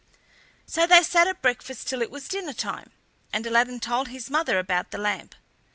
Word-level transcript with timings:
So 0.65 0.87
they 0.87 1.03
sat 1.03 1.27
at 1.27 1.43
breakfast 1.43 1.87
till 1.87 2.01
it 2.01 2.09
was 2.09 2.27
dinner 2.27 2.53
time, 2.53 2.89
and 3.31 3.45
Aladdin 3.45 3.79
told 3.79 4.07
his 4.07 4.31
mother 4.31 4.57
about 4.57 4.89
the 4.89 4.97
lamp. 4.97 5.35